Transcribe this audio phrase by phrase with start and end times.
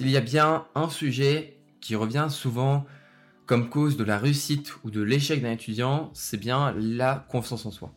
[0.00, 2.86] S'il y a bien un sujet qui revient souvent
[3.44, 7.70] comme cause de la réussite ou de l'échec d'un étudiant, c'est bien la confiance en
[7.70, 7.92] soi.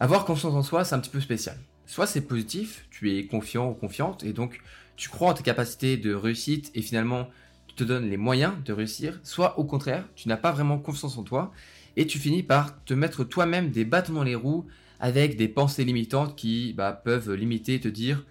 [0.00, 1.58] Avoir confiance en soi, c'est un petit peu spécial.
[1.84, 4.62] Soit c'est positif, tu es confiant ou confiante, et donc
[4.96, 7.28] tu crois en tes capacités de réussite et finalement
[7.66, 11.18] tu te donnes les moyens de réussir, soit au contraire, tu n'as pas vraiment confiance
[11.18, 11.52] en toi
[11.96, 14.64] et tu finis par te mettre toi-même des bâtons dans les roues
[15.00, 18.24] avec des pensées limitantes qui bah, peuvent limiter, te dire,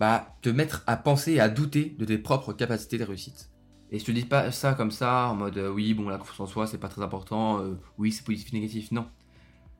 [0.00, 3.50] bah, te mettre à penser et à douter de tes propres capacités de réussite.
[3.92, 6.40] Et je te dis pas ça comme ça, en mode euh, oui, bon, la confiance
[6.40, 8.92] en soi, c'est pas très important, euh, oui, c'est positif, négatif.
[8.92, 9.06] Non.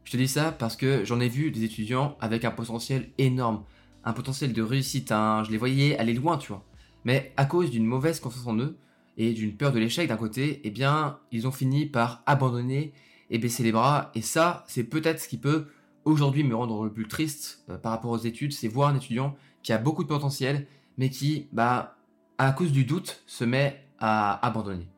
[0.04, 3.64] Je te dis ça parce que j'en ai vu des étudiants avec un potentiel énorme,
[4.04, 6.66] un potentiel de réussite, hein, je les voyais aller loin, tu vois.
[7.04, 8.76] Mais à cause d'une mauvaise confiance en eux
[9.16, 12.92] et d'une peur de l'échec d'un côté, eh bien, ils ont fini par abandonner
[13.30, 14.10] et baisser les bras.
[14.14, 15.68] Et ça, c'est peut-être ce qui peut
[16.04, 19.34] aujourd'hui me rendre le plus triste euh, par rapport aux études, c'est voir un étudiant
[19.62, 20.66] qui a beaucoup de potentiel,
[20.96, 21.96] mais qui, bah,
[22.38, 24.88] à cause du doute, se met à abandonner.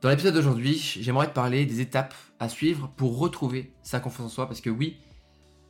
[0.00, 4.30] Dans l'épisode d'aujourd'hui, j'aimerais te parler des étapes à suivre pour retrouver sa confiance en
[4.30, 4.96] soi, parce que oui,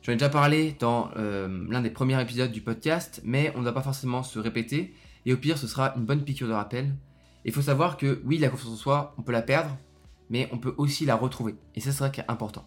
[0.01, 3.65] j'en ai déjà parlé dans euh, l'un des premiers épisodes du podcast, mais on ne
[3.65, 4.93] va pas forcément se répéter,
[5.25, 6.95] et au pire, ce sera une bonne piqûre de rappel.
[7.43, 9.77] Il faut savoir que oui, la confiance en soi, on peut la perdre,
[10.29, 12.65] mais on peut aussi la retrouver, et ça, c'est important.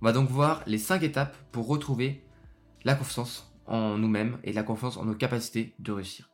[0.00, 2.22] On va donc voir les 5 étapes pour retrouver
[2.84, 6.30] la confiance en nous-mêmes et la confiance en nos capacités de réussir.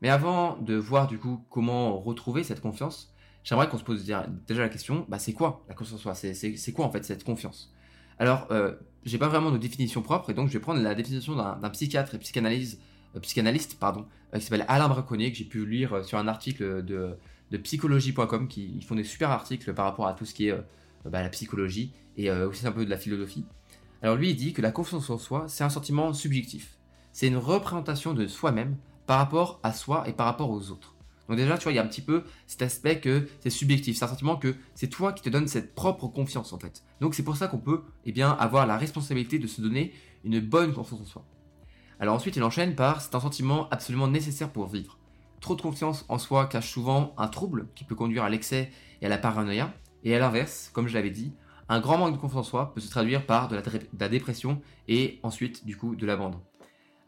[0.00, 4.62] Mais avant de voir du coup comment retrouver cette confiance, j'aimerais qu'on se pose déjà
[4.62, 6.14] la question, bah c'est quoi la confiance en soi?
[6.14, 7.72] C'est quoi en fait cette confiance?
[8.18, 8.74] Alors, euh,
[9.04, 12.14] j'ai pas vraiment de définition propre et donc je vais prendre la définition d'un psychiatre
[12.14, 16.18] et euh, psychanalyste pardon, euh, qui s'appelle Alain Braconnier, que j'ai pu lire euh, sur
[16.18, 17.16] un article de,
[17.50, 20.56] de psychologie.com, qui font des super articles par rapport à tout ce qui est
[21.04, 23.44] bah, la psychologie et aussi un peu de la philosophie.
[24.02, 26.76] Alors lui, il dit que la confiance en soi, c'est un sentiment subjectif.
[27.12, 28.76] C'est une représentation de soi-même
[29.06, 30.96] par rapport à soi et par rapport aux autres.
[31.28, 33.96] Donc déjà, tu vois, il y a un petit peu cet aspect que c'est subjectif.
[33.96, 36.82] C'est un sentiment que c'est toi qui te donne cette propre confiance en fait.
[37.00, 39.92] Donc c'est pour ça qu'on peut eh bien, avoir la responsabilité de se donner
[40.24, 41.24] une bonne confiance en soi.
[42.00, 44.98] Alors ensuite, il enchaîne par c'est un sentiment absolument nécessaire pour vivre.
[45.40, 49.06] Trop de confiance en soi cache souvent un trouble qui peut conduire à l'excès et
[49.06, 49.72] à la paranoïa.
[50.04, 51.32] Et à l'inverse, comme je l'avais dit,
[51.68, 53.56] un grand manque de confiance en soi peut se traduire par de
[53.98, 56.40] la, dépression et ensuite du coup de l'abandon.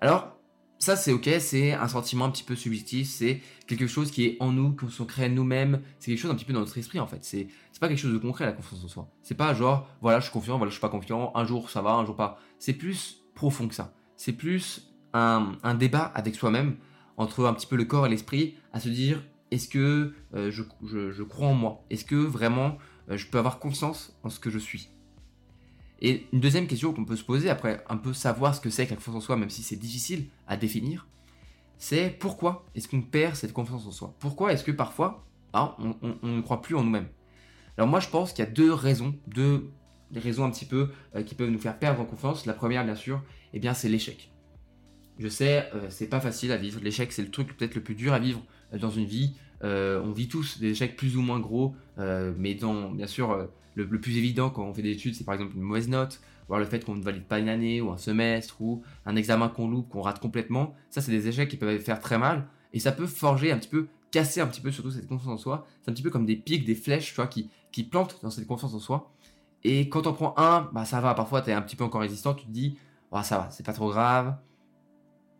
[0.00, 0.36] Alors,
[0.78, 4.36] ça c'est ok, c'est un sentiment un petit peu subjectif, c'est quelque chose qui est
[4.40, 7.06] en nous, qu'on crée nous-mêmes, c'est quelque chose un petit peu dans notre esprit en
[7.06, 7.24] fait.
[7.24, 7.48] C'est
[7.80, 9.08] pas quelque chose de concret la confiance en soi.
[9.22, 11.82] C'est pas genre voilà je suis confiant, voilà je suis pas confiant, un jour ça
[11.82, 12.38] va, un jour pas.
[12.58, 13.94] C'est plus profond que ça.
[14.16, 16.76] C'est plus un, débat avec soi-même
[17.16, 20.62] entre un petit peu le corps et l'esprit à se dire est-ce que euh, je,
[20.82, 21.84] je, crois en moi?
[21.90, 22.78] Est-ce que vraiment
[23.08, 24.90] je peux avoir confiance en ce que je suis
[26.00, 28.84] et une deuxième question qu'on peut se poser, après un peu savoir ce que c'est
[28.84, 31.06] que la confiance en soi, même si c'est difficile à définir,
[31.78, 34.14] c'est pourquoi est-ce qu'on perd cette confiance en soi?
[34.18, 37.08] Pourquoi est-ce que parfois hein, on, ne croit plus en nous-mêmes?
[37.78, 39.70] Alors moi je pense qu'il y a deux raisons, deux
[40.14, 42.44] raisons un petit peu euh, qui peuvent nous faire perdre en confiance.
[42.44, 43.22] La première bien sûr,
[43.54, 44.30] eh bien c'est l'échec.
[45.18, 46.80] Je sais, euh, c'est pas facile à vivre.
[46.82, 48.42] L'échec c'est le truc peut-être le plus dur à vivre
[48.74, 49.36] euh, dans une vie.
[49.64, 54.16] On vit tous des échecs plus ou moins gros, mais dans bien sûr le, plus
[54.16, 56.84] évident quand on fait des études, c'est par exemple une mauvaise note, voir le fait
[56.84, 60.02] qu'on ne valide pas une année ou un semestre ou un examen qu'on loupe, qu'on
[60.02, 60.74] rate complètement.
[60.90, 63.68] Ça, c'est des échecs qui peuvent faire très mal et ça peut forger un petit
[63.68, 65.66] peu, casser un petit peu surtout cette confiance en soi.
[65.82, 68.30] C'est un petit peu comme des pics, des flèches, tu vois, qui, qui plantent dans
[68.30, 69.10] cette confiance en soi.
[69.64, 72.02] Et quand on prend un, bah ça va, parfois tu es un petit peu encore
[72.02, 72.76] résistant, tu te dis,
[73.10, 74.36] oh, ça va, c'est pas trop grave,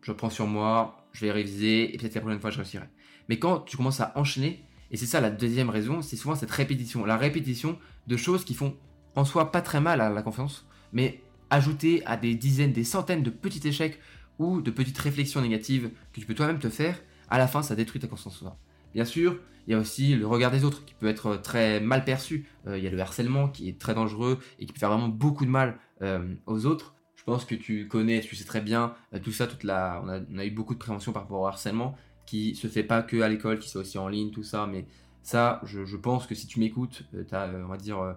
[0.00, 2.86] je prends sur moi, je vais réviser et peut-être la prochaine fois je réussirai.
[3.28, 6.50] Mais quand tu commences à enchaîner, et c'est ça la deuxième raison, c'est souvent cette
[6.50, 7.04] répétition.
[7.04, 8.76] La répétition de choses qui font
[9.16, 13.22] en soi pas très mal à la confiance, mais ajouter à des dizaines, des centaines
[13.22, 13.98] de petits échecs
[14.38, 17.76] ou de petites réflexions négatives que tu peux toi-même te faire, à la fin ça
[17.76, 18.58] détruit ta confiance en.
[18.92, 22.04] Bien sûr, il y a aussi le regard des autres qui peut être très mal
[22.04, 22.46] perçu.
[22.66, 25.08] Euh, il y a le harcèlement qui est très dangereux et qui peut faire vraiment
[25.08, 26.94] beaucoup de mal euh, aux autres.
[27.16, 30.38] Je pense que tu connais, tu sais très bien euh, tout ça, toute la, on
[30.38, 31.96] a, eu beaucoup de prévention par rapport au harcèlement
[32.26, 34.66] qui se fait pas que à l'école, qui se fait aussi en ligne, tout ça.
[34.66, 34.86] Mais
[35.22, 38.12] ça, je, pense que si tu m'écoutes, euh, tu as, euh, on va dire, euh,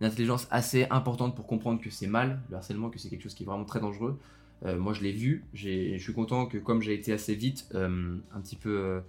[0.00, 3.34] une intelligence assez importante pour comprendre que c'est mal, le harcèlement, que c'est quelque chose
[3.34, 4.18] qui est vraiment très dangereux.
[4.64, 5.44] moi, je l'ai vu.
[5.54, 9.00] Je suis content que comme j'ai été assez vite, un petit peu...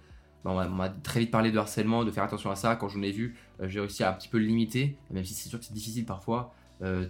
[0.44, 2.76] Bah, on m'a très vite parlé de harcèlement, de faire attention à ça.
[2.76, 5.48] Quand j'en ai vu, j'ai réussi à un petit peu le limiter, même si c'est
[5.48, 6.54] sûr que c'est difficile parfois.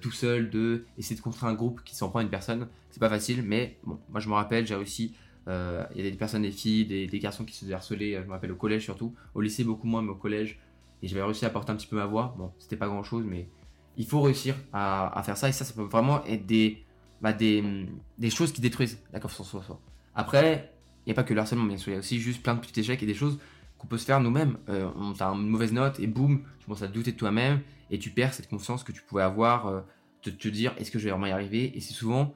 [0.01, 3.01] tout seul de essayer de construire un groupe qui s'en prend à une personne, c'est
[3.01, 5.15] pas facile, mais bon, moi je me rappelle, j'ai réussi
[5.47, 7.75] il y a des personnes, des filles, des, garçons qui se faisaient
[8.15, 10.59] euh, je me rappelle au collège surtout, au lycée beaucoup moins, mais au collège.
[11.03, 12.35] Et j'avais réussi à porter un petit peu ma voix.
[12.39, 13.49] Bon, c'était pas grand chose, mais
[13.97, 15.49] il faut réussir à, faire ça.
[15.49, 16.85] Et ça, ça peut vraiment être des,
[17.21, 17.87] bah, des,
[18.19, 19.81] des choses qui détruisent la confiance en soi.
[20.15, 20.73] Après,
[21.05, 22.55] il n'y a pas que le harcèlement, bien sûr, il y a aussi juste plein
[22.55, 23.39] de petits échecs et des choses
[23.77, 24.57] qu'on peut se faire nous-mêmes.
[24.69, 27.99] Euh, on t'a une mauvaise note et boum, tu commences à douter de toi-même et
[27.99, 29.81] tu perds cette confiance que tu pouvais avoir, euh,
[30.25, 31.77] de te dire est-ce que je vais vraiment y arriver?
[31.77, 32.33] Et c'est souvent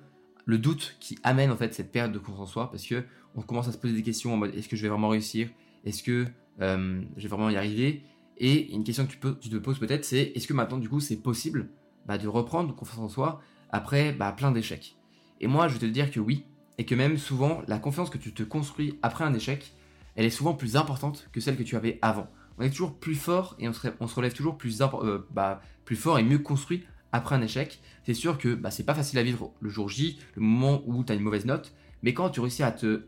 [0.48, 3.04] le doute qui amène en fait cette perte de confiance en soi parce que
[3.34, 5.50] on commence à se poser des questions en mode est-ce que je vais vraiment réussir?
[5.84, 6.24] Est-ce que
[6.62, 8.02] euh, je vais vraiment y arriver?
[8.38, 11.00] Et une question que tu, peux, te poses peut-être c'est est-ce que maintenant du coup
[11.00, 11.68] c'est possible
[12.06, 14.96] bah, de reprendre confiance en soi après bah, plein d'échecs?
[15.42, 16.46] Et moi je vais te dire que oui,
[16.78, 19.74] et que même souvent la confiance que tu te construis après un échec,
[20.16, 22.26] elle est souvent plus importante que celle que tu avais avant.
[22.56, 26.18] On est toujours plus fort et on se, relève toujours plus, euh, bah, plus fort
[26.18, 27.80] et mieux construit après un échec.
[28.04, 31.04] C'est sûr que bah, c'est pas facile à vivre le jour J, le moment où
[31.04, 31.72] tu as une mauvaise note,
[32.02, 33.04] mais quand tu réussis à te,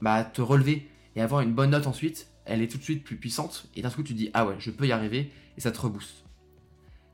[0.00, 3.16] bah, te relever et avoir une bonne note ensuite, elle est tout de suite plus
[3.16, 5.80] puissante et d'un coup tu dis ah ouais je peux y arriver et ça te
[5.80, 6.24] rebooste.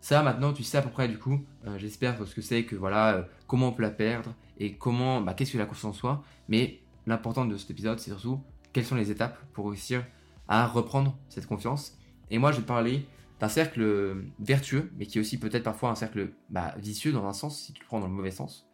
[0.00, 2.76] Ça maintenant tu sais à peu près du coup, euh, j'espère ce que c'est que
[2.76, 5.98] voilà euh, comment on peut la perdre et comment, bah, qu'est-ce que la confiance en
[5.98, 6.24] soi.
[6.48, 8.40] Mais l'important de cet épisode, c'est surtout
[8.72, 10.04] quelles sont les étapes pour réussir
[10.48, 11.96] à reprendre cette confiance.
[12.30, 13.06] Et moi, je vais parler
[13.40, 17.32] d'un cercle vertueux, mais qui est aussi peut-être parfois un cercle bah, vicieux dans un
[17.32, 18.68] sens, si tu le prends dans le mauvais sens.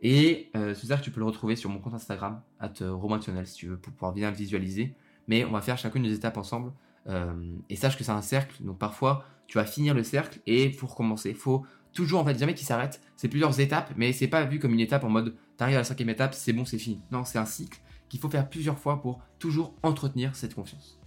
[0.00, 3.66] Et euh, ce cercle, tu peux le retrouver sur mon compte Instagram, at si tu
[3.66, 4.94] veux, pour pouvoir bien le visualiser.
[5.28, 6.72] Mais on va faire chacune des étapes ensemble.
[7.06, 7.32] Euh,
[7.70, 10.74] et sache que c'est un cercle, donc parfois tu vas finir le cercle et il
[10.74, 11.30] faut recommencer.
[11.30, 13.00] Il faut toujours en fait jamais qui s'arrête.
[13.16, 15.84] C'est plusieurs étapes, mais c'est pas vu comme une étape en mode t'arrives à la
[15.84, 17.00] cinquième étape, c'est bon, c'est fini.
[17.10, 20.98] Non, c'est un cycle qu'il faut faire plusieurs fois pour toujours entretenir cette confiance.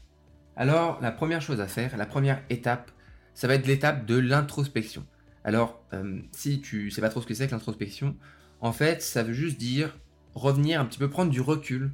[0.57, 2.91] Alors, la première chose à faire, la première étape,
[3.33, 5.05] ça va être l'étape de l'introspection.
[5.43, 8.17] Alors, euh, si tu sais pas trop ce que c'est que l'introspection,
[8.59, 9.97] en fait, ça veut juste dire
[10.33, 11.91] revenir un petit peu, prendre du recul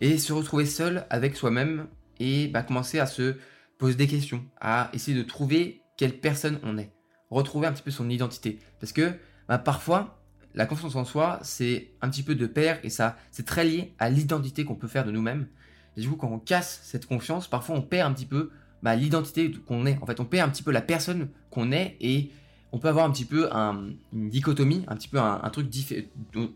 [0.00, 1.86] et se retrouver seul avec soi-même
[2.18, 3.36] et bah, commencer à se
[3.78, 6.90] poser des questions, à essayer de trouver quelle personne on est
[7.30, 8.58] retrouver un petit peu son identité.
[8.80, 9.12] Parce que
[9.48, 10.22] bah, parfois,
[10.54, 13.94] la confiance en soi, c'est un petit peu de pair et ça, c'est très lié
[13.98, 15.48] à l'identité qu'on peut faire de nous-mêmes.
[15.96, 18.50] Et du coup, quand on casse cette confiance, parfois on perd un petit peu
[18.82, 19.98] bah, l'identité qu'on est.
[20.02, 22.30] En fait, on perd un petit peu la personne qu'on est et
[22.72, 26.06] on peut avoir un petit peu une dichotomie, un petit peu un, truc différent.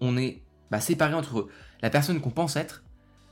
[0.01, 1.49] On est bah, séparé entre
[1.83, 2.83] la personne qu'on pense être,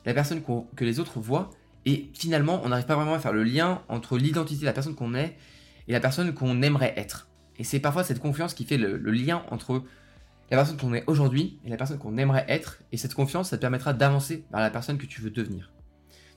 [0.06, 0.42] la personne
[0.74, 1.50] que les autres voient,
[1.84, 4.94] et finalement, on n'arrive pas vraiment à faire le lien entre l'identité de la personne
[4.94, 5.36] qu'on est
[5.86, 7.28] et la personne qu'on aimerait être.
[7.58, 9.82] Et c'est parfois cette confiance qui fait le, lien entre
[10.50, 12.78] la personne qu'on est aujourd'hui et la personne qu'on aimerait être.
[12.92, 15.70] Et cette confiance, ça te permettra d'avancer vers la personne que tu veux devenir.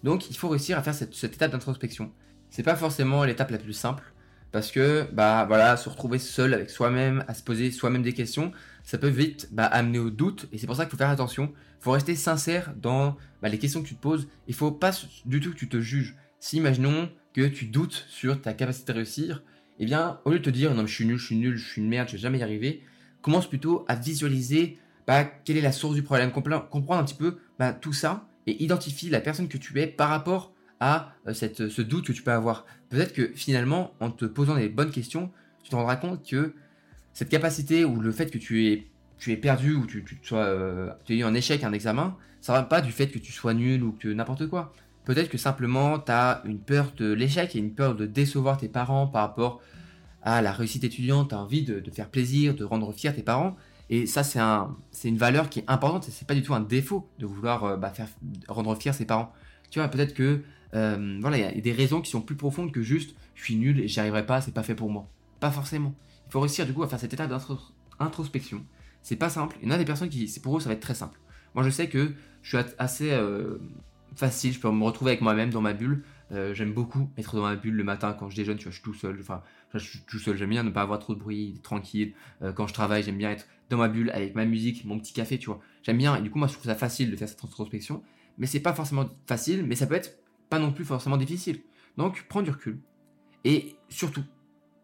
[0.04, 2.12] Donc il faut réussir à faire cette, étape d'introspection.
[2.50, 4.04] C'est pas forcément l'étape la plus simple.
[4.52, 8.52] Parce que, bah voilà, se retrouver seul avec soi-même, à se poser soi-même des questions,
[8.84, 10.50] ça peut vite bah, amener au doute.
[10.52, 11.54] Et c'est pour ça qu'il faut faire attention.
[11.80, 14.28] Il faut rester sincère dans bah, les questions que tu te poses.
[14.48, 14.92] Il faut pas
[15.26, 16.18] du tout que tu te juges.
[16.42, 19.42] Si, imaginons que tu doutes sur ta capacité de réussir,
[19.80, 21.56] eh bien, au lieu de te dire non, mais je suis nul, je suis nul,
[21.56, 22.84] je suis une merde, je vais jamais y arriver,
[23.22, 24.78] commence plutôt à visualiser
[25.08, 27.38] bah, quelle est la source du problème, comprendre un petit peu
[27.80, 31.82] tout ça et identifie la personne que tu es par rapport à euh, cette, ce
[31.82, 32.66] doute que tu peux avoir.
[32.90, 35.32] Peut-être que finalement, en te posant des bonnes questions,
[35.64, 36.54] tu te rendras compte que
[37.14, 40.90] cette capacité ou le fait que tu es, tu perdu ou tu, tu, sois, euh,
[41.06, 43.32] tu as eu un échec, un examen, ça ne va pas du fait que tu
[43.32, 44.74] sois nul ou que n'importe quoi.
[45.06, 48.68] Peut-être que simplement tu as une peur de l'échec et une peur de décevoir tes
[48.68, 49.62] parents par rapport
[50.24, 53.56] à la réussite étudiante, tu as envie de, faire plaisir, de rendre fier tes parents.
[53.92, 57.10] Et ça, c'est un, une valeur qui est importante c'est pas du tout un défaut
[57.20, 57.92] de vouloir euh, bah,
[58.48, 59.32] rendre fier ses parents.
[59.70, 60.42] Tu vois, peut-être que
[60.74, 63.58] euh, voilà, il y a des raisons qui sont plus profondes que juste je suis
[63.58, 65.10] nul et j'y arriverai pas, c'est pas fait pour moi.
[65.42, 65.94] Pas forcément.
[66.28, 68.64] Il faut réussir du coup à faire cet état d'introspection.
[69.02, 69.58] C'est pas simple.
[69.62, 71.20] Il y en a des personnes qui, pour eux, ça va être très simple.
[71.54, 73.58] Moi, je sais que je suis assez euh,
[74.16, 76.04] facile, je peux me retrouver avec moi-même dans ma bulle.
[76.32, 78.78] Euh, j'aime beaucoup être dans ma bulle le matin quand je déjeune, tu vois, je
[78.78, 79.18] suis tout seul.
[79.20, 79.42] Enfin,
[79.74, 80.38] je suis tout seul.
[80.38, 82.14] J'aime bien ne pas avoir trop de bruit, tranquille.
[82.42, 85.14] Euh, quand je travaille, j'aime bien être dans ma bulle avec ma musique, mon petit
[85.14, 85.60] café, tu vois.
[85.84, 86.16] J'aime bien.
[86.16, 88.04] Et du coup, moi, je trouve ça facile de faire cette introspection.
[88.38, 90.18] Mais c'est pas forcément facile, mais ça peut être
[90.50, 91.62] pas non plus forcément difficile.
[91.98, 92.80] Donc, prends du recul.
[93.44, 94.24] Et surtout,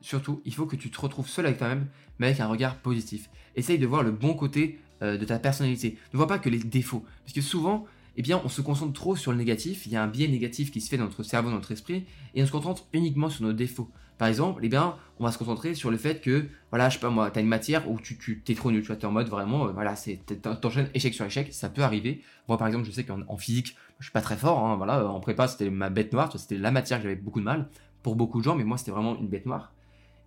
[0.02, 1.88] surtout, il faut que tu te retrouves seul avec toi-même,
[2.20, 3.30] mais avec un regard positif.
[3.56, 5.98] Essaye de voir le bon côté euh, de ta personnalité.
[6.14, 7.06] Ne vois pas que les défauts.
[7.24, 7.86] Parce que souvent,
[8.18, 9.86] eh bien, on se concentre trop sur le négatif.
[9.86, 12.06] Il y a un biais négatif qui se fait dans notre cerveau, dans notre esprit,
[12.34, 13.90] et on se concentre uniquement sur nos défauts.
[14.18, 17.00] Par exemple, eh bien, on va se concentrer sur le fait que, voilà, je sais
[17.00, 19.06] pas moi, tu as une matière où tu, tu t'es trop nul, tu vois, es
[19.06, 22.24] en mode vraiment, euh, voilà, c'est, t'enchaînes échec sur échec, ça peut arriver.
[22.48, 25.20] Moi, par exemple, je sais qu'en physique, je suis pas très fort, hein, voilà, en
[25.20, 27.70] prépa, c'était ma bête noire, c'était la matière que j'avais beaucoup de mal,
[28.02, 29.74] pour beaucoup de gens, mais moi, c'était vraiment une bête noire.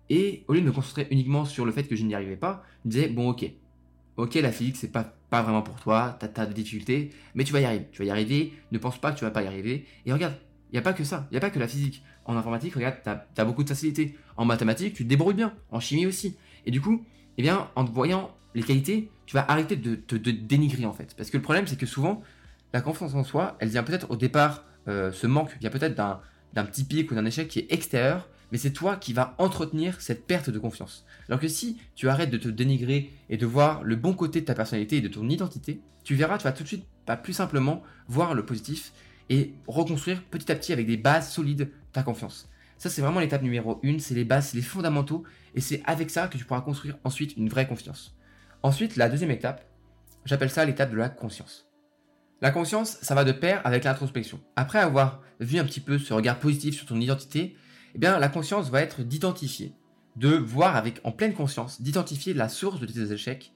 [0.09, 2.63] Et au lieu de me concentrer uniquement sur le fait que je n'y arrivais pas,
[2.83, 3.51] je me disais, bon, ok,
[4.21, 7.53] ok, la physique, c'est pas, pas vraiment pour toi, t'as as des difficultés, mais tu
[7.53, 7.87] vas y arriver.
[7.91, 9.85] Tu vas y arriver, ne pense pas que tu vas pas y arriver.
[10.05, 10.35] Et regarde,
[10.71, 12.03] il n'y a pas que ça, il n'y a pas que la physique.
[12.25, 14.15] En informatique, regarde, t'as as beaucoup de facilité.
[14.37, 15.53] En mathématiques, tu te débrouilles bien.
[15.71, 16.37] En chimie aussi.
[16.65, 17.03] Et du coup,
[17.37, 21.15] eh bien, en te voyant les qualités, tu vas arrêter de te dénigrer en fait.
[21.17, 22.21] Parce que le problème, c'est que souvent,
[22.73, 26.63] la confiance en soi, elle vient peut-être au départ, euh, ce manque vient peut-être d'un
[26.65, 30.27] petit pic ou d'un échec qui est extérieur, mais c'est toi qui vas entretenir cette
[30.27, 31.05] perte de confiance.
[31.27, 34.45] Alors que si tu arrêtes de te dénigrer et de voir le bon côté de
[34.45, 37.33] ta personnalité et de ton identité, tu verras, tu vas tout de suite, pas plus
[37.33, 38.91] simplement, voir le positif
[39.29, 42.49] et reconstruire petit à petit avec des bases solides ta confiance.
[42.77, 46.09] Ça, c'est vraiment l'étape numéro 1, c'est les bases, c'est les fondamentaux, et c'est avec
[46.09, 48.17] ça que tu pourras construire ensuite une vraie confiance.
[48.63, 49.63] Ensuite, la deuxième étape,
[50.25, 51.67] j'appelle ça l'étape de la conscience.
[52.41, 54.41] La conscience, ça va de pair avec l'introspection.
[54.55, 57.55] Après avoir vu un petit peu ce regard positif sur ton identité,
[57.95, 59.73] eh bien, la conscience va être d'identifier,
[60.15, 63.53] de voir avec en pleine conscience, d'identifier la source de tes échecs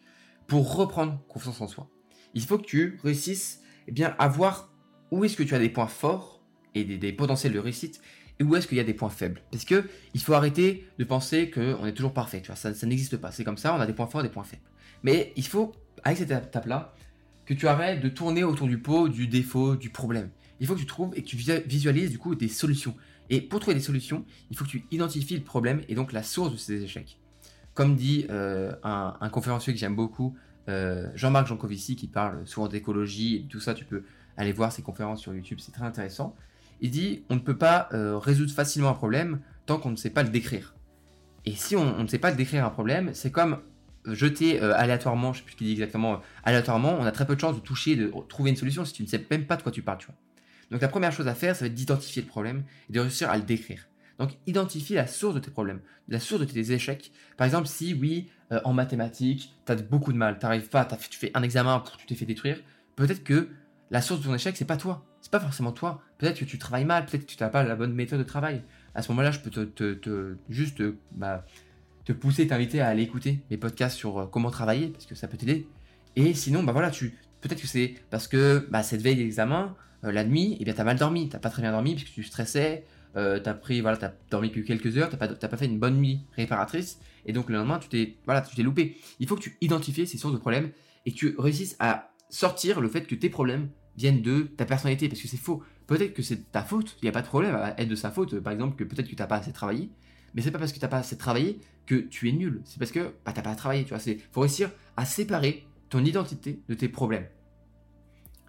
[0.47, 1.89] pour reprendre confiance en soi.
[2.33, 4.69] Il faut que tu réussisses eh bien, à voir
[5.11, 6.41] où est-ce que tu as des points forts
[6.73, 8.01] et des, potentiels de réussite
[8.39, 9.41] et où est-ce qu'il y a des points faibles.
[9.51, 12.43] Parce que il faut arrêter de penser qu'on est toujours parfait.
[12.53, 13.31] Ça n'existe pas.
[13.31, 14.63] C'est comme ça, on a des points forts et des points faibles.
[15.03, 15.73] Mais il faut,
[16.03, 16.93] avec cette étape-là,
[17.45, 20.29] que tu arrêtes de tourner autour du pot, du défaut, du problème.
[20.59, 22.95] Il faut que tu trouves et que tu visualises du coup des solutions.
[23.29, 26.23] Et pour trouver des solutions, il faut que tu identifies le problème et donc la
[26.23, 27.19] source de ces échecs.
[27.73, 30.35] Comme dit euh, un, conférencier que j'aime beaucoup,
[30.69, 34.03] euh, Jean-Marc Jancovici, qui parle souvent d'écologie tout ça, tu peux
[34.37, 36.35] aller voir ses conférences sur YouTube, c'est très intéressant.
[36.81, 40.09] Il dit on ne peut pas euh, résoudre facilement un problème tant qu'on ne sait
[40.09, 40.75] pas le décrire.
[41.45, 43.59] Et si on, ne sait pas décrire un problème, c'est comme
[44.05, 47.41] jeter aléatoirement, je sais plus ce qu'il dit exactement, aléatoirement, on a très peu de
[47.41, 49.71] chances de toucher, de trouver une solution si tu ne sais même pas de quoi
[49.71, 50.15] tu parles, tu vois.
[50.71, 53.29] Donc la première chose à faire, ça va être d'identifier le problème et de réussir
[53.29, 53.87] à le décrire.
[54.19, 57.11] Donc identifie la source de tes problèmes, la source de tes échecs.
[57.37, 61.19] Par exemple, si oui, euh, en mathématiques, tu as beaucoup de mal, t'arrives pas, tu
[61.19, 62.59] fais un examen, tu t'es fait détruire,
[62.95, 63.49] peut-être que
[63.91, 65.05] la source de ton échec, c'est pas toi.
[65.21, 66.01] C'est pas forcément toi.
[66.17, 68.61] Peut-être que tu travailles mal, peut-être que tu n'as pas la bonne méthode de travail.
[68.93, 70.81] À ce moment-là, je peux te, juste
[71.11, 71.45] bah,
[72.03, 75.27] te pousser, t'inviter à aller écouter mes podcasts sur euh, comment travailler, parce que ça
[75.27, 75.67] peut t'aider.
[76.15, 77.17] Et sinon, bah voilà, tu
[77.47, 80.83] peut-être que c'est parce que bah, cette veille d'examen, euh, la nuit, eh bien t'as
[80.83, 82.85] mal dormi, t'as pas très bien dormi parce que tu stressais,
[83.15, 85.97] euh, t'as pris, voilà, t'as dormi que quelques heures, t'as pas, pas fait une bonne
[85.97, 88.97] nuit réparatrice, et donc le lendemain tu t'es, voilà, tu t'es loupé.
[89.19, 90.71] Il faut que tu identifies ces sources de problèmes
[91.05, 95.07] et que tu réussisses à sortir le fait que tes problèmes viennent de ta personnalité,
[95.07, 95.63] parce que c'est faux.
[95.87, 98.11] Peut-être que c'est ta faute, il n'y a pas de problème à être de sa
[98.11, 99.89] faute, par exemple que peut-être que t'as pas assez travaillé,
[100.33, 102.91] mais c'est pas parce que t'as pas assez travaillé que tu es nul, c'est parce
[102.91, 103.99] que bah, t'as pas travaillé, tu vois.
[103.99, 107.27] C'est faut réussir à séparer ton identité de tes problèmes.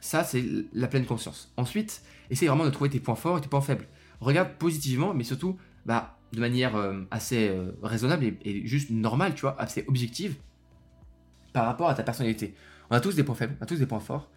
[0.06, 1.52] Ça, c'est la pleine conscience.
[1.56, 3.88] Ensuite, essaye vraiment de trouver tes points forts et tes points faibles.
[4.20, 9.40] Regarde positivement, mais surtout bah, de manière euh, assez euh, raisonnable et, juste normale, tu
[9.40, 10.36] vois, assez objective
[11.52, 12.54] par rapport à ta personnalité.
[12.88, 14.30] On a tous des points faibles, on a tous des points forts.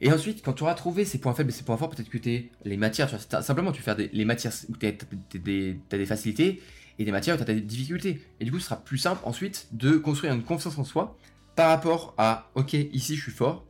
[0.00, 2.18] Et ensuite, quand tu auras trouvé ces points faibles et ces points forts, peut-être que
[2.18, 5.96] tu es les matières, tu vois, simplement tu fais des, les matières où tu as,
[5.98, 6.62] des facilités
[7.00, 8.22] et des matières où tu as des difficultés.
[8.38, 11.18] Et du coup, ce sera plus simple ensuite de construire une confiance en soi
[11.56, 13.66] par rapport à, ok, ici je suis fort,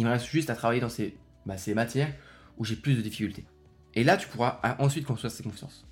[0.00, 1.14] il me reste juste à travailler dans ces,
[1.44, 2.10] bah, ces matières
[2.56, 3.44] où j'ai plus de difficultés.
[3.92, 5.86] Et là, tu pourras ensuite construire cette confiance.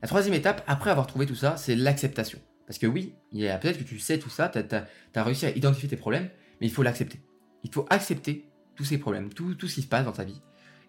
[0.00, 2.38] La troisième étape, après avoir trouvé tout ça, c'est l'acceptation.
[2.68, 5.50] Parce que oui, il y peut-être que tu sais tout ça, tu as, réussi à
[5.50, 6.30] identifier tes problèmes,
[6.60, 7.20] mais il faut l'accepter.
[7.64, 10.40] Il faut accepter tous ces problèmes, tout, ce qui se passe dans ta vie,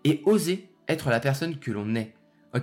[0.03, 2.13] et oser être la personne que l'on est.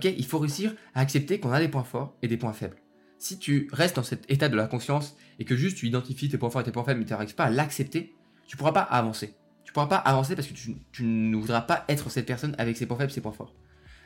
[0.05, 2.77] Il faut réussir à accepter qu'on a des points forts et des points faibles.
[3.19, 6.39] Si tu restes dans cet état de la conscience et que juste tu identifies tes
[6.39, 8.15] points forts et tes points faibles, mais tu n'arrives pas à l'accepter,
[8.47, 9.35] tu ne pourras pas avancer
[9.71, 10.55] tu pourras pas avancer parce que
[10.91, 13.55] tu, ne voudras pas être cette personne avec ses points faibles, ses points forts.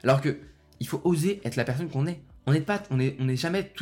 [0.02, 0.37] Alors que
[0.78, 2.21] il faut oser être la personne qu'on est.
[2.44, 3.73] On n'est pas, on est, on n'est jamais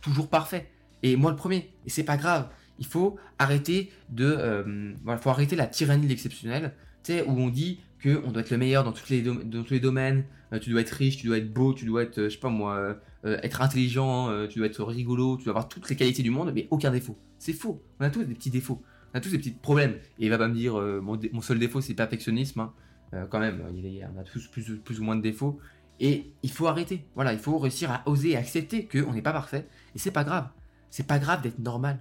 [0.00, 0.70] toujours parfait.
[1.02, 1.72] Et moi le premier.
[1.84, 2.48] Et c'est pas grave.
[2.78, 6.74] Il faut arrêter de, euh, faut arrêter la tyrannie de l'exceptionnel.
[7.02, 9.64] Tu sais où on dit que on doit être le meilleur dans, toutes les dans
[9.64, 10.22] tous les domaines.
[10.52, 12.40] Euh, tu dois être riche, tu dois être beau, tu dois être, euh, je sais
[12.40, 16.30] pas moi, être intelligent, tu dois être rigolo, tu dois avoir toutes les qualités du
[16.30, 17.18] monde, mais aucun défaut.
[17.40, 17.82] C'est faux.
[17.98, 18.80] On a tous des petits défauts
[19.12, 19.94] on a tous des petits problèmes.
[20.18, 22.60] Et il va pas me dire, euh, mon, seul défaut, c'est perfectionnisme.
[22.60, 22.72] Hein.
[23.14, 25.58] Euh, quand même, il on a tous plus, ou moins de défauts.
[26.00, 27.06] Et il faut arrêter.
[27.14, 29.68] Voilà, il faut réussir à oser accepter qu'on n'est pas parfait.
[29.94, 30.48] Et c'est pas grave.
[30.90, 32.00] C'est pas grave d'être normal.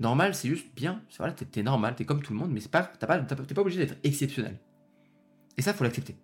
[0.00, 1.02] Normal, c'est juste bien.
[1.18, 3.60] Voilà, t'es, es normal, t'es comme tout le monde, mais c'est pas, pas, t'es pas
[3.60, 4.58] obligé d'être exceptionnel.
[5.56, 6.16] Et ça, faut l'accepter.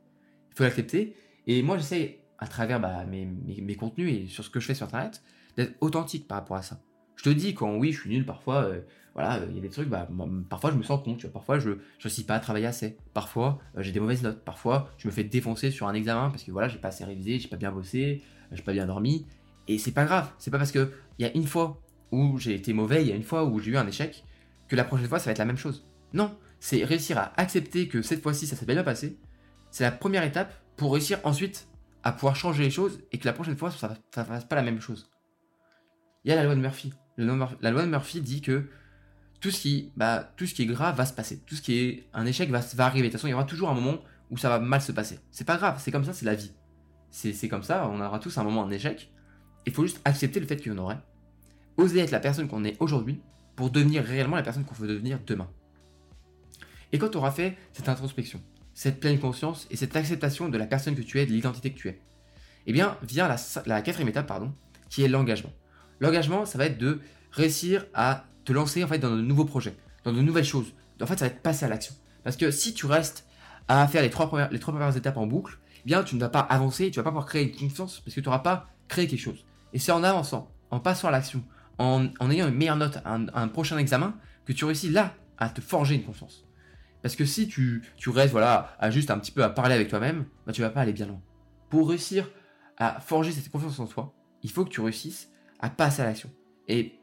[0.50, 1.14] Il faut l'accepter.
[1.46, 4.74] Et moi, j'essaie, à travers bah, mes, mes, contenus et sur ce que je fais
[4.74, 5.22] sur Internet,
[5.56, 6.80] d'être authentique par rapport à ça.
[7.16, 8.80] Je te dis, quand oui, je suis nul parfois, euh,
[9.18, 10.06] voilà, il y a des trucs, bah,
[10.48, 13.90] parfois je me sens con, parfois je ne pas à travailler assez, parfois euh, j'ai
[13.90, 16.78] des mauvaises notes, parfois je me fais défoncer sur un examen parce que voilà, j'ai
[16.78, 18.22] pas assez révisé, j'ai pas bien bossé,
[18.52, 19.26] j'ai pas bien dormi,
[19.66, 21.82] et c'est pas grave, c'est pas parce que il y a une fois
[22.12, 24.22] où j'ai été mauvais, il y a une fois où j'ai eu un échec,
[24.68, 25.84] que la prochaine fois ça va être la même chose.
[26.12, 29.18] Non, c'est réussir à accepter que cette fois-ci ça s'est bien passé,
[29.72, 31.66] c'est la première étape pour réussir ensuite
[32.04, 34.62] à pouvoir changer les choses et que la prochaine fois ça ne fasse pas la
[34.62, 35.10] même chose.
[36.24, 36.92] Il y a la loi de Murphy.
[37.16, 38.68] La loi de Murphy dit que
[39.40, 41.40] tout ce qui, bah, tout ce qui est grave va se passer.
[41.46, 43.08] Tout ce qui est un échec va, va arriver.
[43.08, 43.98] De toute façon, il y aura toujours un moment
[44.30, 45.20] où ça va mal se passer.
[45.30, 46.52] C'est pas grave, c'est comme ça, c'est la vie.
[47.10, 49.10] C'est comme ça, on aura tous un moment un échec.
[49.66, 50.98] Il faut juste accepter le fait qu'il y en aurait.
[51.76, 53.20] Oser être la personne qu'on est aujourd'hui
[53.56, 55.48] pour devenir réellement la personne qu'on veut devenir demain.
[56.92, 58.40] Et quand tu auras fait cette introspection,
[58.74, 61.78] cette pleine conscience et cette acceptation de la personne que tu es, de l'identité que
[61.78, 62.00] tu es,
[62.66, 64.52] eh bien vient la, la quatrième étape, pardon,
[64.88, 65.52] qui est l'engagement.
[66.00, 67.00] L'engagement, ça va être de
[67.32, 70.72] réussir à te lancer en fait dans de nouveaux projets, dans de nouvelles choses.
[71.02, 71.94] En fait, ça va être passer à l'action.
[72.24, 73.26] Parce que si tu restes
[73.68, 76.20] à faire les trois premières, les trois premières étapes en boucle, eh bien tu ne
[76.20, 78.70] vas pas avancer, tu vas pas pouvoir créer une confiance parce que tu n'auras pas
[78.88, 79.44] créé quelque chose.
[79.74, 81.44] Et c'est en avançant, en passant à l'action,
[81.76, 84.14] en, ayant une meilleure note à un, prochain examen,
[84.46, 86.46] que tu réussis là à te forger une confiance.
[87.02, 89.88] Parce que si tu, tu restes voilà, à juste un petit peu à parler avec
[89.88, 91.20] toi-même, bah, tu vas pas aller bien loin.
[91.68, 92.28] Pour réussir
[92.78, 96.30] à forger cette confiance en toi, il faut que tu réussisses à passer à l'action.
[96.66, 96.97] Et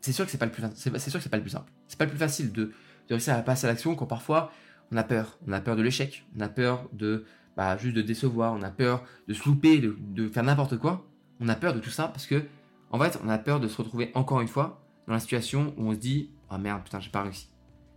[0.00, 1.70] c'est sûr que c'est pas le plus c'est sûr que c'est pas le plus simple.
[1.86, 2.72] C'est pas le plus facile de,
[3.10, 4.52] réussir à passer à l'action quand parfois
[4.92, 5.38] on a peur.
[5.46, 7.24] On a peur de l'échec, on a peur de
[7.56, 11.06] bah, juste de décevoir, on a peur de se louper, de, faire n'importe quoi.
[11.40, 12.44] On a peur de tout ça parce que
[12.90, 15.88] en fait, on a peur de se retrouver encore une fois dans la situation où
[15.88, 17.48] on se dit "Ah oh merde, putain, j'ai pas réussi."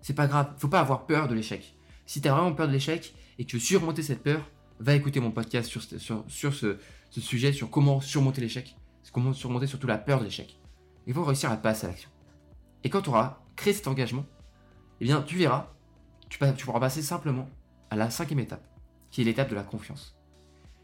[0.02, 1.76] C'est pas grave, faut pas avoir peur de l'échec.
[2.06, 4.96] Si tu as vraiment peur de l'échec et que tu veux surmonter cette peur, va
[4.96, 6.78] écouter mon podcast sur, sur, sur ce,
[7.12, 8.76] ce sujet, sur comment surmonter l'échec,
[9.14, 10.61] comment surmonter surtout la peur de l'échec
[11.08, 12.10] il faut réussir à passer à l'action.
[12.84, 14.26] Et quand tu auras créé cet engagement,
[15.00, 15.68] eh bien, tu verras,
[16.30, 17.50] tu, tu pourras passer simplement
[17.90, 18.64] à la cinquième étape,
[19.10, 20.16] qui est l'étape de la confiance.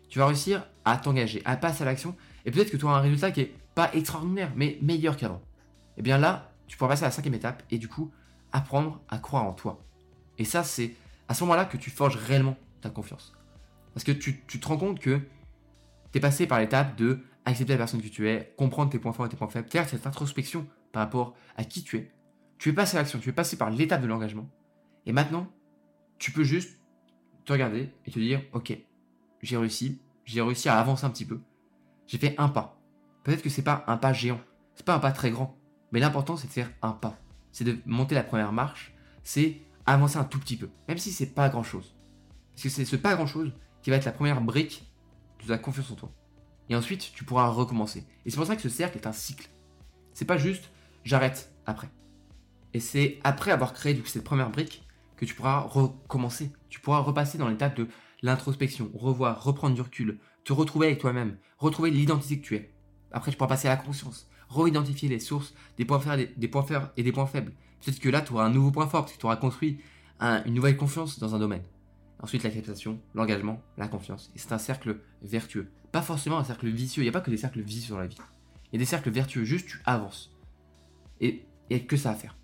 [0.09, 3.01] Tu vas réussir à t'engager, à passer à l'action, et peut-être que tu auras un
[3.01, 5.41] résultat qui est pas extraordinaire, mais meilleur qu'avant.
[5.97, 8.11] Et eh bien là, tu pourras passer à la cinquième étape, et du coup,
[8.51, 9.83] apprendre à croire en toi.
[10.37, 10.95] Et ça, c'est
[11.27, 13.33] à ce moment-là que tu forges réellement ta confiance.
[13.93, 15.19] Parce que tu, tu te rends compte que
[16.11, 19.13] tu es passé par l'étape de accepter la personne que tu es, comprendre tes points
[19.13, 22.11] forts et tes points faibles, faire cette introspection par rapport à qui tu es.
[22.57, 24.49] Tu es passé à l'action, tu es passé par l'étape de l'engagement.
[25.05, 25.47] Et maintenant,
[26.17, 26.79] tu peux juste
[27.45, 28.77] te regarder et te dire, ok,
[29.41, 31.39] j'ai réussi, j'ai réussi à avancer un petit peu.
[32.05, 32.81] J'ai fait un pas.
[33.23, 34.41] Peut-être que c'est pas un pas géant,
[34.75, 35.57] c'est pas un pas très grand,
[35.91, 37.17] mais l'important c'est de faire un pas.
[37.51, 41.33] C'est de monter la première marche, c'est avancer un tout petit peu, même si c'est
[41.33, 41.95] pas grand chose.
[42.53, 44.91] Parce que c'est ce pas grand chose qui va être la première brique
[45.41, 46.11] de ta confiance en toi
[46.69, 48.05] et ensuite tu pourras recommencer.
[48.25, 49.49] Et c'est pour ça que ce cercle est un cycle.
[50.13, 50.71] C'est pas juste
[51.07, 51.89] j'arrête après.
[52.73, 54.83] Et c'est après avoir créé cette première brique
[55.15, 56.51] que tu pourras recommencer.
[56.69, 57.87] Tu pourras repasser dans l'étape de
[58.21, 62.73] l'introspection, revoir, reprendre du recul, te retrouver avec toi-même, retrouver l'identité que tu es.
[63.11, 66.91] Après, tu pourras passer à la conscience, re-identifier les sources des points forts, des, points
[66.97, 67.53] et des points faibles.
[67.83, 69.79] Peut-être que là, tu auras un nouveau point fort parce que tu auras construit
[70.19, 71.63] une nouvelle confiance dans un domaine.
[72.19, 74.31] Ensuite, l'acceptation, l'engagement, la confiance.
[74.35, 75.69] Et c'est un cercle vertueux.
[75.91, 77.03] Pas forcément un cercle vicieux.
[77.03, 78.17] Il n'y a pas que des cercles vicieux dans la vie.
[78.71, 79.43] Il y a des cercles vertueux.
[79.43, 80.35] Juste, tu avances.
[81.21, 82.35] Et il n'y a que ça à faire.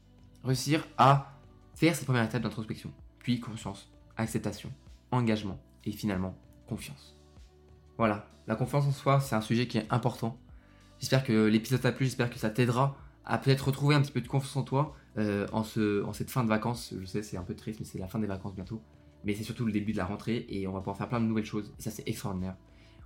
[0.43, 1.39] Réussir à
[1.75, 2.91] faire cette première étape d'introspection.
[3.19, 4.71] Puis conscience, acceptation,
[5.11, 5.59] engagement.
[5.85, 7.17] Et finalement, confiance.
[7.97, 8.27] Voilà.
[8.45, 10.37] La confiance en soi, c'est un sujet qui est important.
[10.99, 12.05] J'espère que l'épisode t'a plu.
[12.05, 15.47] J'espère que ça t'aidera à peut-être retrouver un petit peu de confiance en toi euh,
[15.51, 16.93] en, ce, en cette fin de vacances.
[16.99, 18.81] Je sais, c'est un peu triste, mais c'est la fin des vacances bientôt
[19.23, 21.25] mais c'est surtout le début de la rentrée et on va pouvoir faire plein de
[21.25, 21.73] nouvelles choses.
[21.79, 22.55] Et ça, c'est extraordinaire.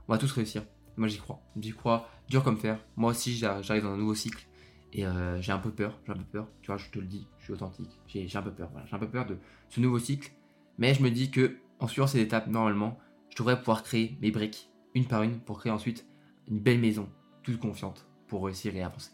[0.07, 0.63] On va tous réussir.
[0.95, 1.41] Moi, j'y crois.
[1.59, 2.83] J'y crois, dur comme fer.
[2.95, 4.47] Moi aussi, j'arrive dans un nouveau cycle
[4.93, 5.99] et euh, j'ai un peu peur.
[6.05, 6.47] J'ai un peu peur.
[6.61, 7.99] Tu vois, je te le dis, je suis authentique.
[8.07, 8.71] J'ai un peu peur.
[8.85, 9.37] J'ai un peu peur de
[9.69, 10.31] ce nouveau cycle.
[10.77, 12.97] Mais je me dis que en suivant ces étapes, normalement,
[13.29, 16.07] je devrais pouvoir créer mes briques une par une pour créer ensuite
[16.47, 17.09] une belle maison,
[17.43, 19.11] toute confiante, pour réussir et avancer.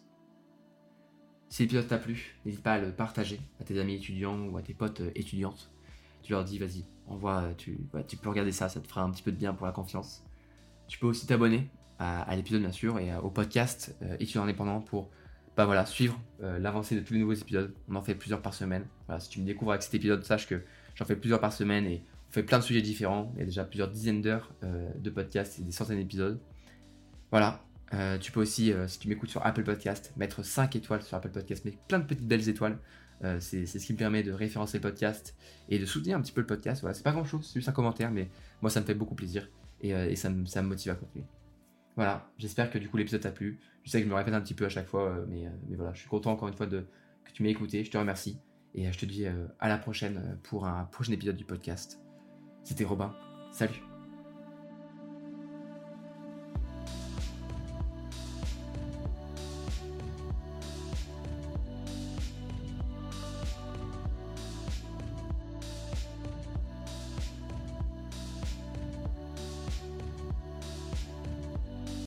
[1.50, 4.62] Si l'épisode t'a plu, n'hésite pas à le partager à tes amis étudiants ou à
[4.62, 5.72] tes potes euh, étudiantes.
[6.24, 9.24] Tu leur dis, vas-y, voit, tu, tu peux regarder ça, ça te fera un petit
[9.24, 10.24] peu de bien pour la confiance.
[10.88, 15.10] Tu peux aussi t'abonner à, l'épisode bien sûr et au podcast euh, étudiant indépendant pour
[15.56, 17.74] bah voilà, suivre euh, l'avancée de tous les nouveaux épisodes.
[17.88, 18.86] On en fait plusieurs par semaine.
[19.06, 20.64] Voilà, si tu me découvres avec cet épisode, sache que
[20.96, 23.32] j'en fais plusieurs par semaine et on fait plein de sujets différents.
[23.36, 26.40] Il y a déjà plusieurs dizaines d'heures euh, de podcasts et des centaines d'épisodes.
[27.30, 27.62] Voilà.
[28.20, 31.64] tu peux aussi, si tu m'écoutes sur Apple Podcast, mettre 5 étoiles sur Apple Podcast,
[31.66, 32.78] mais plein de petites belles étoiles.
[33.24, 35.36] Euh, c'est ce qui me permet de référencer le podcast
[35.70, 36.82] et de soutenir un petit peu le podcast.
[36.82, 38.30] Voilà, c'est pas grand chose, c'est juste un commentaire, mais
[38.62, 39.50] moi ça me fait beaucoup plaisir
[39.82, 41.26] et, euh, ça, me, motive à continuer.
[41.96, 43.60] Voilà, j'espère que du coup l'épisode t'a plu.
[43.84, 45.94] Je sais que je me répète un petit peu à chaque fois, euh, mais, voilà,
[45.94, 46.84] je suis content encore une fois que
[47.34, 47.84] tu m'aies écouté.
[47.84, 48.38] Je te remercie
[48.76, 49.26] et je te dis
[49.60, 52.00] à la prochaine pour un prochain épisode du podcast.
[52.64, 53.16] C'était Robin.
[53.52, 53.93] Salut